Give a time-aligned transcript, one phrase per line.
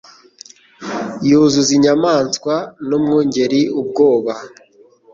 [1.29, 2.55] yuzuza inyamaswa
[2.87, 4.33] n'umwungeri ubwoba